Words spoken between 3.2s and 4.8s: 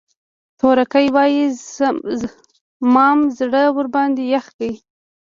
زړه ورباندې يخ کړ.